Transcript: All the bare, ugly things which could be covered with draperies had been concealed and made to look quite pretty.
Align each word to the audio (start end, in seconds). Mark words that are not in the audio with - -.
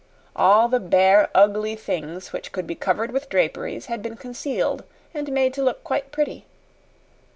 All 0.35 0.67
the 0.67 0.79
bare, 0.79 1.29
ugly 1.35 1.75
things 1.75 2.33
which 2.33 2.51
could 2.51 2.65
be 2.65 2.73
covered 2.73 3.11
with 3.11 3.29
draperies 3.29 3.85
had 3.85 4.01
been 4.01 4.15
concealed 4.17 4.83
and 5.13 5.31
made 5.31 5.53
to 5.53 5.63
look 5.63 5.83
quite 5.83 6.11
pretty. 6.11 6.47